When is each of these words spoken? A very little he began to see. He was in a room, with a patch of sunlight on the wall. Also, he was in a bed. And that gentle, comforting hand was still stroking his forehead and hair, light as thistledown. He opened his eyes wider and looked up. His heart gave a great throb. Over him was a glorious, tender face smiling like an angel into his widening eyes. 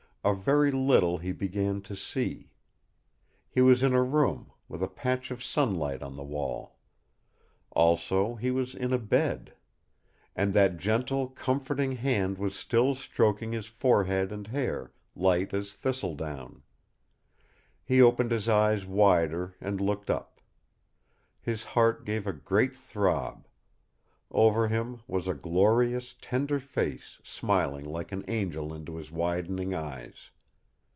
A 0.23 0.35
very 0.35 0.69
little 0.69 1.17
he 1.17 1.31
began 1.31 1.81
to 1.81 1.95
see. 1.95 2.51
He 3.49 3.59
was 3.59 3.81
in 3.81 3.95
a 3.95 4.03
room, 4.03 4.51
with 4.67 4.83
a 4.83 4.87
patch 4.87 5.31
of 5.31 5.43
sunlight 5.43 6.03
on 6.03 6.15
the 6.15 6.21
wall. 6.23 6.77
Also, 7.71 8.35
he 8.35 8.51
was 8.51 8.75
in 8.75 8.93
a 8.93 8.99
bed. 8.99 9.55
And 10.35 10.53
that 10.53 10.77
gentle, 10.77 11.27
comforting 11.27 11.93
hand 11.93 12.37
was 12.37 12.55
still 12.55 12.93
stroking 12.93 13.51
his 13.53 13.65
forehead 13.65 14.31
and 14.31 14.45
hair, 14.45 14.93
light 15.15 15.55
as 15.55 15.73
thistledown. 15.73 16.61
He 17.83 17.99
opened 17.99 18.29
his 18.29 18.47
eyes 18.47 18.85
wider 18.85 19.55
and 19.59 19.81
looked 19.81 20.11
up. 20.11 20.39
His 21.41 21.63
heart 21.63 22.05
gave 22.05 22.27
a 22.27 22.31
great 22.33 22.75
throb. 22.75 23.47
Over 24.33 24.69
him 24.69 25.01
was 25.07 25.27
a 25.27 25.33
glorious, 25.33 26.15
tender 26.21 26.57
face 26.61 27.19
smiling 27.21 27.83
like 27.83 28.13
an 28.13 28.23
angel 28.29 28.73
into 28.73 28.95
his 28.95 29.11
widening 29.11 29.73
eyes. 29.75 30.29